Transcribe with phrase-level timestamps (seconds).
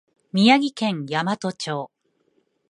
[0.33, 1.91] 宮城県大和町